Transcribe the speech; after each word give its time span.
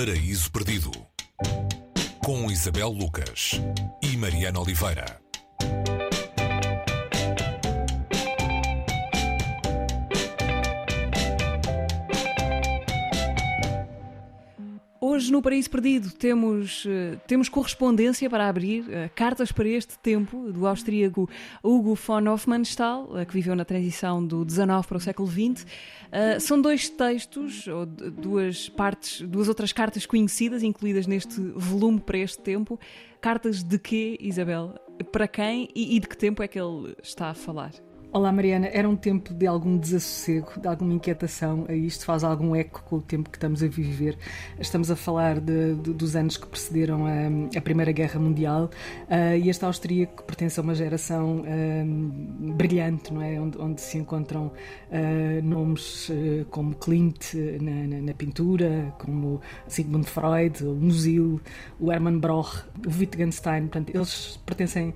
Paraíso 0.00 0.50
Perdido 0.50 0.90
com 2.24 2.50
Isabel 2.50 2.88
Lucas 2.88 3.60
e 4.02 4.16
Mariana 4.16 4.58
Oliveira. 4.58 5.19
No 15.28 15.42
Paraíso 15.42 15.68
Perdido 15.68 16.10
temos, 16.12 16.86
eh, 16.86 17.18
temos 17.26 17.48
correspondência 17.48 18.30
para 18.30 18.48
abrir, 18.48 18.82
uh, 18.82 19.10
cartas 19.14 19.50
para 19.52 19.68
este 19.68 19.98
tempo, 19.98 20.52
do 20.52 20.66
austríaco 20.66 21.28
Hugo 21.62 21.94
von 21.94 22.28
Hofmannsthal, 22.28 23.04
uh, 23.10 23.26
que 23.26 23.34
viveu 23.34 23.54
na 23.54 23.64
transição 23.64 24.24
do 24.24 24.44
19 24.44 24.86
para 24.86 24.96
o 24.96 25.00
século 25.00 25.28
XX. 25.28 25.64
Uh, 25.64 26.40
são 26.40 26.60
dois 26.60 26.88
textos, 26.88 27.66
ou 27.66 27.84
duas 27.84 28.68
partes, 28.68 29.20
duas 29.22 29.48
outras 29.48 29.72
cartas 29.72 30.06
conhecidas, 30.06 30.62
incluídas 30.62 31.06
neste 31.06 31.40
volume 31.56 32.00
para 32.00 32.18
este 32.18 32.40
tempo. 32.40 32.78
Cartas 33.20 33.62
de 33.62 33.78
quê, 33.78 34.16
Isabel? 34.20 34.74
Para 35.10 35.26
quem 35.26 35.68
e 35.74 35.98
de 35.98 36.08
que 36.08 36.16
tempo 36.16 36.42
é 36.42 36.48
que 36.48 36.58
ele 36.58 36.94
está 37.02 37.30
a 37.30 37.34
falar? 37.34 37.72
Olá 38.12 38.32
Mariana, 38.32 38.68
era 38.72 38.88
um 38.88 38.96
tempo 38.96 39.32
de 39.32 39.46
algum 39.46 39.78
desassossego, 39.78 40.58
de 40.60 40.66
alguma 40.66 40.92
inquietação. 40.92 41.64
Isto 41.68 42.04
faz 42.04 42.24
algum 42.24 42.56
eco 42.56 42.82
com 42.82 42.96
o 42.96 43.00
tempo 43.00 43.30
que 43.30 43.36
estamos 43.36 43.62
a 43.62 43.68
viver. 43.68 44.18
Estamos 44.58 44.90
a 44.90 44.96
falar 44.96 45.38
de, 45.38 45.76
de, 45.76 45.92
dos 45.92 46.16
anos 46.16 46.36
que 46.36 46.44
precederam 46.44 47.06
a, 47.06 47.56
a 47.56 47.60
Primeira 47.60 47.92
Guerra 47.92 48.18
Mundial 48.18 48.64
uh, 48.64 49.36
e 49.40 49.48
este 49.48 49.64
austríaco 49.64 50.24
pertence 50.24 50.58
a 50.58 50.62
uma 50.64 50.74
geração 50.74 51.42
uh, 51.42 52.52
brilhante, 52.54 53.14
não 53.14 53.22
é? 53.22 53.40
Onde, 53.40 53.56
onde 53.58 53.80
se 53.80 53.96
encontram 53.98 54.46
uh, 54.46 55.44
nomes 55.44 56.10
como 56.50 56.74
Klimt 56.74 57.32
na, 57.60 57.86
na, 57.86 58.02
na, 58.06 58.14
pintura, 58.14 58.92
como 58.98 59.40
Sigmund 59.68 60.08
Freud, 60.08 60.64
o 60.64 60.74
Musil, 60.74 61.40
o 61.78 61.92
Hermann 61.92 62.18
Broch, 62.18 62.64
o 62.84 62.90
Wittgenstein. 62.90 63.68
Portanto, 63.68 63.92
eles 63.94 64.36
pertencem 64.44 64.94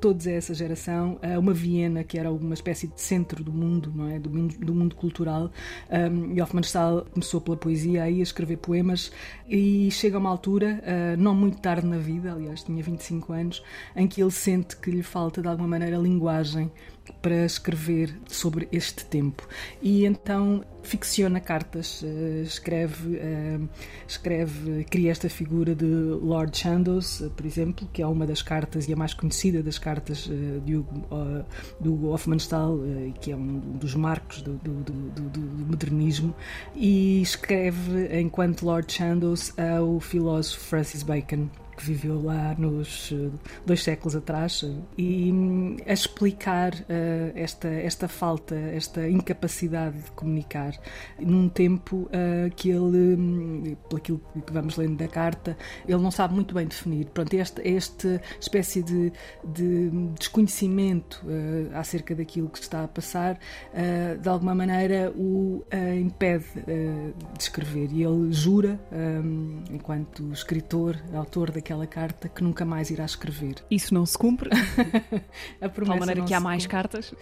todos 0.00 0.26
a 0.26 0.32
essa 0.32 0.54
geração, 0.54 1.18
a 1.22 1.38
uma 1.38 1.52
Viena 1.52 2.04
que 2.04 2.18
era 2.18 2.30
uma 2.30 2.55
espécie 2.56 2.86
de 2.86 3.00
centro 3.00 3.44
do 3.44 3.52
mundo, 3.52 3.92
não 3.94 4.08
é? 4.08 4.18
Do 4.18 4.30
mundo, 4.30 4.56
do 4.58 4.74
mundo 4.74 4.94
cultural. 4.94 5.50
Um, 5.90 6.34
e 6.34 6.42
Hofmannsthal 6.42 7.06
começou 7.12 7.40
pela 7.40 7.56
poesia 7.56 8.02
aí 8.02 8.20
a 8.20 8.22
escrever 8.22 8.56
poemas 8.56 9.12
e 9.48 9.90
chega 9.90 10.18
uma 10.18 10.30
altura, 10.30 10.82
uh, 10.82 11.20
não 11.20 11.34
muito 11.34 11.58
tarde 11.58 11.86
na 11.86 11.98
vida, 11.98 12.32
aliás, 12.32 12.62
tinha 12.62 12.82
25 12.82 13.32
anos, 13.32 13.62
em 13.94 14.06
que 14.06 14.20
ele 14.20 14.30
sente 14.30 14.76
que 14.76 14.90
lhe 14.90 15.02
falta 15.02 15.40
de 15.40 15.48
alguma 15.48 15.68
maneira 15.68 15.96
linguagem 15.96 16.70
para 17.20 17.44
escrever 17.44 18.18
sobre 18.26 18.68
este 18.72 19.04
tempo. 19.04 19.46
E 19.82 20.04
então 20.04 20.64
ficciona 20.86 21.40
cartas, 21.40 22.02
eh, 22.04 22.42
escreve, 22.42 23.16
eh, 23.16 23.58
escreve, 24.06 24.84
cria 24.84 25.10
esta 25.10 25.28
figura 25.28 25.74
de 25.74 25.84
Lord 25.84 26.56
Chandos, 26.56 27.20
eh, 27.20 27.28
por 27.36 27.44
exemplo, 27.44 27.88
que 27.92 28.00
é 28.00 28.06
uma 28.06 28.26
das 28.26 28.40
cartas 28.40 28.88
e 28.88 28.92
a 28.92 28.96
mais 28.96 29.12
conhecida 29.12 29.62
das 29.62 29.78
cartas 29.78 30.30
de 30.64 30.76
Hugo, 30.76 31.06
do 31.80 32.08
Hofmannsthal, 32.08 32.78
que 33.20 33.32
é 33.32 33.36
um 33.36 33.58
dos 33.58 33.94
marcos 33.94 34.42
do, 34.42 34.54
do, 34.54 34.72
do, 34.82 35.28
do 35.30 35.66
modernismo, 35.66 36.34
e 36.74 37.20
escreve, 37.20 38.20
enquanto 38.20 38.64
Lord 38.64 38.92
Chandos, 38.92 39.52
ao 39.58 39.98
filósofo 40.00 40.60
Francis 40.64 41.02
Bacon 41.02 41.48
que 41.76 41.84
viveu 41.84 42.22
lá 42.22 42.54
nos 42.58 43.12
eh, 43.12 43.30
dois 43.64 43.82
séculos 43.82 44.16
atrás, 44.16 44.64
e 44.96 45.30
hum, 45.32 45.76
a 45.86 45.92
explicar 45.92 46.72
uh, 46.74 47.32
esta, 47.34 47.68
esta 47.68 48.08
falta, 48.08 48.54
esta 48.54 49.08
incapacidade 49.08 49.98
de 50.00 50.10
comunicar 50.12 50.74
num 51.18 51.48
tempo 51.48 52.08
que 52.56 52.70
ele, 52.70 53.14
um, 53.14 53.76
pelo 53.88 54.00
que 54.00 54.52
vamos 54.52 54.76
lendo 54.76 54.96
da 54.96 55.08
carta, 55.08 55.56
ele 55.86 56.00
não 56.00 56.10
sabe 56.10 56.34
muito 56.34 56.54
bem 56.54 56.66
definir. 56.66 57.06
Pronto, 57.06 57.34
esta, 57.34 57.66
esta 57.66 58.20
espécie 58.40 58.82
de, 58.82 59.12
de 59.44 59.90
desconhecimento 60.18 61.24
acerca 61.74 62.14
daquilo 62.14 62.48
que 62.48 62.58
está 62.58 62.84
a 62.84 62.88
passar, 62.88 63.38
de 64.20 64.28
alguma 64.28 64.54
maneira 64.54 65.12
o 65.16 65.64
impede 66.00 66.44
de 66.66 67.42
escrever. 67.42 67.90
E 67.92 68.02
ele 68.02 68.32
jura, 68.32 68.78
enquanto 69.70 70.32
escritor, 70.32 70.96
autor 71.14 71.50
da 71.50 71.60
aquela 71.66 71.86
carta 71.86 72.28
que 72.28 72.44
nunca 72.44 72.64
mais 72.64 72.90
irá 72.90 73.04
escrever. 73.04 73.56
Isso 73.68 73.92
não 73.92 74.06
se 74.06 74.16
cumpre? 74.16 74.50
a 75.60 75.68
promessa 75.68 75.94
De 75.94 76.00
maneira 76.00 76.22
que 76.22 76.32
há 76.32 76.38
mais 76.38 76.62
cumpre. 76.62 76.76
cartas? 76.76 77.14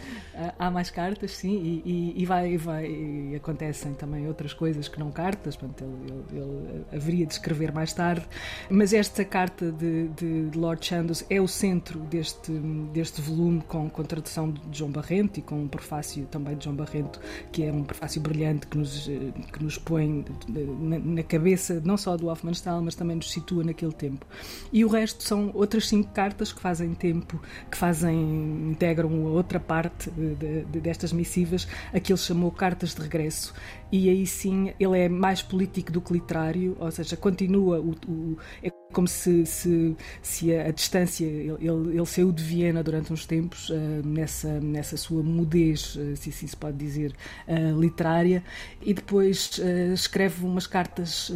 Há 0.59 0.71
mais 0.71 0.91
cartas, 0.91 1.33
sim, 1.33 1.57
e, 1.57 1.83
e, 1.85 2.23
e 2.23 2.27
vai, 2.27 2.53
e 2.53 2.57
vai 2.59 2.87
e 2.87 3.35
acontecem 3.35 3.95
também 3.95 4.29
outras 4.29 4.53
coisas 4.53 4.87
que 4.87 4.99
não 4.99 5.11
cartas, 5.11 5.57
portanto, 5.57 5.85
ele, 5.85 6.13
ele, 6.31 6.43
ele, 6.43 6.85
haveria 6.93 7.27
de 7.27 7.33
escrever 7.33 7.73
mais 7.73 7.95
tarde, 7.95 8.27
mas 8.69 8.93
esta 8.93 9.25
carta 9.25 9.73
de, 9.73 10.09
de 10.09 10.51
Lord 10.59 10.85
Chandos 10.85 11.25
é 11.31 11.41
o 11.41 11.49
centro 11.49 12.01
deste, 12.01 12.53
deste 12.93 13.23
volume 13.23 13.63
com, 13.63 13.89
com 13.89 14.03
tradução 14.03 14.51
de 14.51 14.79
João 14.79 14.91
Barrento 14.91 15.39
e 15.39 15.43
com 15.43 15.63
um 15.63 15.69
prefácio 15.69 16.27
também 16.27 16.57
de 16.57 16.65
João 16.65 16.77
Barrento, 16.77 17.19
que 17.51 17.65
é 17.65 17.73
um 17.73 17.83
prefácio 17.83 18.21
brilhante 18.21 18.67
que 18.67 18.77
nos, 18.77 19.07
que 19.07 19.63
nos 19.63 19.79
põe 19.79 20.25
na, 20.49 20.99
na 20.99 21.23
cabeça 21.23 21.81
não 21.83 21.97
só 21.97 22.17
do 22.17 22.29
Hofmannsthal, 22.29 22.83
mas 22.83 22.95
também 22.95 23.17
nos 23.17 23.33
situa 23.33 23.65
naquele 23.65 23.93
tempo. 23.93 24.27
E 24.73 24.85
o 24.85 24.89
resto 24.89 25.23
são 25.23 25.51
outras 25.55 25.89
cinco 25.89 26.13
cartas 26.13 26.53
que 26.53 26.61
fazem 26.61 26.95
tempo, 26.95 27.41
que 27.71 27.77
fazem, 27.77 28.71
integram 28.71 29.25
outra 29.25 29.61
parte 29.61 30.11
de, 30.11 30.65
de, 30.65 30.81
destas 30.81 31.13
missivas, 31.13 31.67
a 31.93 32.01
que 32.01 32.13
ele 32.13 32.19
chamou 32.19 32.51
cartas 32.51 32.95
de 32.95 33.03
regresso. 33.03 33.55
E 33.93 34.09
aí 34.09 34.27
sim 34.27 34.73
ele 34.79 34.99
é 34.99 35.09
mais 35.09 35.43
político 35.43 35.93
do 35.93 36.01
que 36.01 36.13
literário, 36.13 36.77
ou 36.81 36.91
seja, 36.91 37.17
continua 37.17 37.81
o, 37.81 37.95
o 38.09 38.39
é 38.63 38.71
como 38.95 39.09
se, 39.09 39.45
se, 39.45 39.97
se 40.23 40.55
a, 40.55 40.69
a, 40.69 40.71
distância, 40.71 41.27
ele, 41.27 41.57
ele, 41.61 42.07
saiu 42.07 42.33
de 42.33 42.43
Viena 42.43 42.83
durante 42.83 43.13
uns 43.13 43.27
tempos, 43.27 43.69
uh, 43.69 43.75
nessa, 44.05 44.61
nessa 44.61 44.97
sua 44.97 45.23
mudez, 45.23 45.97
uh, 45.97 46.17
se 46.17 46.31
assim 46.31 46.47
se 46.47 46.57
pode 46.57 46.77
dizer, 46.79 47.13
uh, 47.49 47.79
literária, 47.79 48.43
e 48.81 48.95
depois 48.95 49.61
escreve 49.93 50.45
umas 50.45 50.67
cartas 50.67 51.33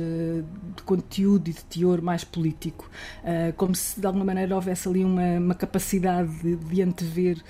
de 0.76 0.82
conteúdo 0.82 1.48
e 1.50 1.52
de 1.52 1.64
teor 1.64 2.00
mais 2.00 2.22
político, 2.22 2.88
como 3.56 3.74
se 3.74 3.98
de 3.98 4.06
alguma 4.06 4.24
maneira 4.24 4.54
houvesse 4.54 4.86
ali 4.86 5.04
uma, 5.04 5.38
uma 5.38 5.54
capacidade 5.54 6.30
de, 6.42 6.56
de 6.56 6.82
antever 6.82 7.42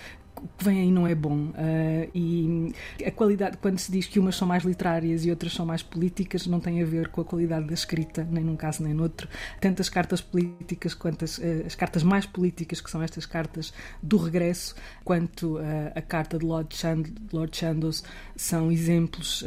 o 0.42 0.48
que 0.58 0.64
vem 0.64 0.80
aí 0.80 0.90
não 0.90 1.06
é 1.06 1.14
bom. 1.14 1.48
Uh, 1.48 2.10
e 2.14 2.74
a 3.04 3.10
qualidade, 3.10 3.56
quando 3.58 3.78
se 3.78 3.90
diz 3.90 4.06
que 4.06 4.18
umas 4.18 4.36
são 4.36 4.46
mais 4.46 4.64
literárias 4.64 5.24
e 5.24 5.30
outras 5.30 5.52
são 5.52 5.66
mais 5.66 5.82
políticas, 5.82 6.46
não 6.46 6.60
tem 6.60 6.82
a 6.82 6.86
ver 6.86 7.08
com 7.08 7.20
a 7.20 7.24
qualidade 7.24 7.66
da 7.66 7.74
escrita, 7.74 8.26
nem 8.30 8.44
num 8.44 8.56
caso 8.56 8.82
nem 8.82 8.94
no 8.94 9.02
outro. 9.02 9.28
Tanto 9.60 9.82
as 9.82 9.88
cartas 9.88 10.20
políticas 10.20 10.94
quanto 10.94 11.24
as, 11.24 11.38
uh, 11.38 11.42
as 11.66 11.74
cartas 11.74 12.02
mais 12.02 12.26
políticas, 12.26 12.80
que 12.80 12.90
são 12.90 13.02
estas 13.02 13.26
cartas 13.26 13.72
do 14.02 14.16
regresso, 14.16 14.74
quanto 15.04 15.56
uh, 15.56 15.92
a 15.94 16.02
carta 16.02 16.38
de 16.38 16.44
Lord, 16.44 16.74
Chand 16.74 17.04
Lord 17.32 17.56
Chandos, 17.56 18.04
são 18.36 18.70
exemplos 18.70 19.44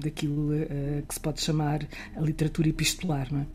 daquilo 0.00 0.50
que 1.06 1.14
se 1.14 1.20
pode 1.20 1.40
chamar 1.40 1.86
a 2.16 2.20
literatura 2.20 2.68
epistolar. 2.68 3.28
Não 3.32 3.40
é? 3.40 3.46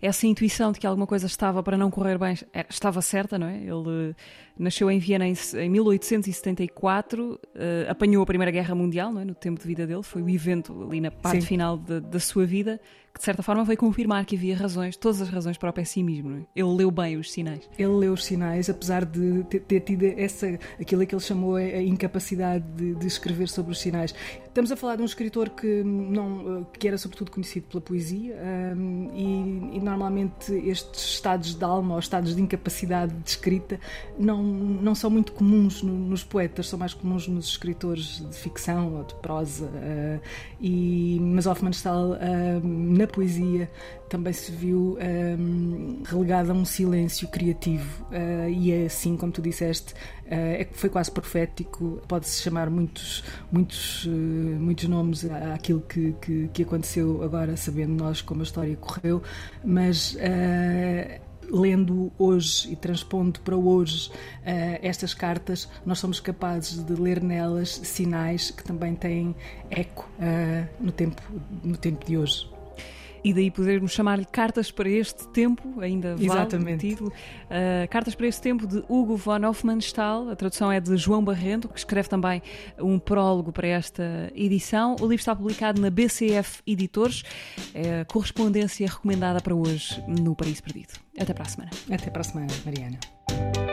Essa 0.00 0.26
intuição 0.26 0.72
de 0.72 0.80
que 0.80 0.86
alguma 0.86 1.06
coisa 1.06 1.26
estava 1.26 1.62
para 1.62 1.76
não 1.76 1.90
correr 1.90 2.18
bem 2.18 2.34
estava 2.68 3.00
certa, 3.02 3.38
não 3.38 3.46
é? 3.46 3.58
Ele 3.58 4.14
nasceu 4.58 4.90
em 4.90 4.98
Viena 4.98 5.26
em, 5.26 5.34
1874, 5.68 7.32
uh, 7.32 7.38
eh, 7.54 7.86
apanhou 7.88 8.22
a 8.22 8.26
Primeira 8.26 8.50
Guerra 8.50 8.74
Mundial, 8.74 9.12
não 9.12 9.20
é? 9.20 9.24
No 9.24 9.34
tempo 9.34 9.60
de 9.60 9.66
vida 9.66 9.86
dele, 9.86 10.02
foi 10.02 10.22
o 10.22 10.30
evento 10.30 10.86
ali 10.88 11.00
na 11.00 11.10
parte 11.10 11.42
Sim. 11.42 11.46
final 11.46 11.76
de, 11.76 12.00
da 12.00 12.18
sua 12.18 12.46
vida 12.46 12.80
que 13.16 13.20
de 13.20 13.24
certa 13.24 13.42
forma 13.42 13.64
veio 13.64 13.78
confirmar 13.78 14.26
que 14.26 14.36
havia 14.36 14.54
razões, 14.54 14.94
todas 14.94 15.22
as 15.22 15.30
razões 15.30 15.56
para 15.56 15.70
o 15.70 15.72
pessimismo. 15.72 16.36
É? 16.36 16.60
Ele 16.60 16.68
leu 16.68 16.90
bem 16.90 17.16
os 17.16 17.32
sinais. 17.32 17.66
Ele 17.78 17.88
leu 17.88 18.12
os 18.12 18.24
sinais, 18.24 18.68
apesar 18.68 19.06
de 19.06 19.42
ter, 19.44 19.60
ter 19.60 19.80
tido 19.80 20.04
essa, 20.04 20.58
aquilo 20.78 21.06
que 21.06 21.14
ele 21.14 21.22
chamou 21.22 21.56
a 21.56 21.82
incapacidade 21.82 22.64
de, 22.76 22.94
de, 22.94 23.06
escrever 23.06 23.48
sobre 23.48 23.72
os 23.72 23.80
sinais. 23.80 24.14
Estamos 24.56 24.72
a 24.72 24.76
falar 24.76 24.96
de 24.96 25.02
um 25.02 25.04
escritor 25.04 25.50
que, 25.50 25.84
não, 25.84 26.66
que 26.78 26.88
era 26.88 26.96
sobretudo 26.96 27.30
conhecido 27.30 27.66
pela 27.66 27.82
poesia 27.82 28.34
um, 28.74 29.10
e, 29.14 29.76
e, 29.76 29.80
normalmente 29.80 30.50
estes 30.50 31.10
estados 31.10 31.54
de 31.54 31.62
alma 31.62 31.92
ou 31.92 32.00
estados 32.00 32.34
de 32.34 32.40
incapacidade 32.40 33.12
de 33.12 33.28
escrita 33.28 33.78
não, 34.18 34.42
não 34.42 34.94
são 34.94 35.10
muito 35.10 35.32
comuns 35.32 35.82
no, 35.82 35.92
nos 35.92 36.24
poetas, 36.24 36.68
são 36.68 36.78
mais 36.78 36.94
comuns 36.94 37.28
nos 37.28 37.48
escritores 37.48 38.26
de 38.26 38.34
ficção 38.34 38.96
ou 38.96 39.04
de 39.04 39.14
prosa. 39.16 39.66
Uh, 39.66 40.20
e, 40.58 41.18
mas 41.20 41.46
Hofmannsthal, 41.46 42.12
uh, 42.12 42.66
na 42.66 43.06
poesia 43.06 43.70
também 44.08 44.32
se 44.32 44.50
viu 44.52 44.98
um, 45.38 46.02
relegada 46.04 46.52
a 46.52 46.54
um 46.54 46.64
silêncio 46.64 47.28
criativo. 47.28 48.04
Uh, 48.06 48.48
e 48.48 48.72
é 48.72 48.86
assim, 48.86 49.16
como 49.16 49.32
tu 49.32 49.42
disseste, 49.42 49.94
uh, 49.94 50.66
foi 50.72 50.90
quase 50.90 51.10
profético, 51.10 52.00
pode-se 52.06 52.42
chamar 52.42 52.70
muitos, 52.70 53.24
muitos, 53.50 54.04
uh, 54.04 54.10
muitos 54.10 54.88
nomes 54.88 55.24
àquilo 55.54 55.80
que, 55.80 56.14
que, 56.20 56.48
que, 56.52 56.62
aconteceu 56.62 57.22
agora, 57.22 57.56
sabendo 57.56 57.94
nós 57.94 58.20
como 58.22 58.40
a 58.40 58.44
história 58.44 58.76
correu, 58.76 59.22
mas 59.64 60.16
lendo 61.50 62.12
hoje 62.18 62.72
e 62.72 62.76
transpondo 62.76 63.40
para 63.40 63.56
hoje 63.56 64.10
uh, 64.10 64.78
estas 64.82 65.14
cartas, 65.14 65.68
nós 65.84 65.98
somos 65.98 66.20
capazes 66.20 66.84
de 66.84 66.92
ler 66.94 67.22
nelas 67.22 67.80
sinais 67.84 68.50
que 68.50 68.64
também 68.64 68.94
têm 68.94 69.34
eco 69.70 70.08
uh, 70.18 70.68
no, 70.80 70.92
tempo, 70.92 71.22
no 71.62 71.76
tempo 71.76 72.04
de 72.04 72.18
hoje. 72.18 72.55
E 73.26 73.34
daí 73.34 73.50
podermos 73.50 73.90
chamar-lhe 73.90 74.24
Cartas 74.24 74.70
para 74.70 74.88
este 74.88 75.26
Tempo, 75.30 75.80
ainda 75.80 76.14
vale 76.14 76.26
Exatamente. 76.26 76.86
o 76.86 76.90
título. 76.90 77.10
Uh, 77.10 77.88
Cartas 77.90 78.14
para 78.14 78.28
este 78.28 78.40
Tempo 78.40 78.68
de 78.68 78.84
Hugo 78.88 79.16
von 79.16 79.44
Hofmannsthal. 79.44 80.30
A 80.30 80.36
tradução 80.36 80.70
é 80.70 80.78
de 80.78 80.96
João 80.96 81.24
Barrento, 81.24 81.68
que 81.68 81.76
escreve 81.76 82.08
também 82.08 82.40
um 82.78 83.00
prólogo 83.00 83.50
para 83.50 83.66
esta 83.66 84.30
edição. 84.32 84.94
O 85.00 85.06
livro 85.06 85.16
está 85.16 85.34
publicado 85.34 85.82
na 85.82 85.90
BCF 85.90 86.62
Editores. 86.64 87.24
É 87.74 88.04
correspondência 88.04 88.86
recomendada 88.86 89.40
para 89.40 89.56
hoje 89.56 90.00
no 90.06 90.36
Paraíso 90.36 90.62
Perdido. 90.62 90.92
Até 91.18 91.34
para 91.34 91.46
a 91.46 91.48
semana. 91.48 91.70
Até 91.90 92.08
para 92.08 92.20
a 92.20 92.24
semana, 92.24 92.52
Mariana. 92.64 93.65